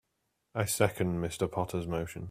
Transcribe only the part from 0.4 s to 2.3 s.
I second Mr. Potter's motion.